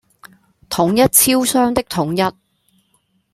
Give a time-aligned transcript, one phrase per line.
[0.67, 2.35] 統一超商的統一